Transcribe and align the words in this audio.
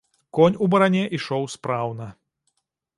Конь 0.37 0.57
у 0.65 0.69
баране 0.75 1.03
ішоў 1.19 1.47
спраўна. 1.57 2.13